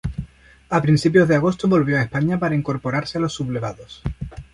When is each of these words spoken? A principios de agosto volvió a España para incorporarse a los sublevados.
A 0.75 0.81
principios 0.81 1.27
de 1.27 1.35
agosto 1.35 1.67
volvió 1.67 1.95
a 1.95 2.01
España 2.01 2.39
para 2.39 2.55
incorporarse 2.55 3.19
a 3.19 3.21
los 3.21 3.33
sublevados. 3.33 4.01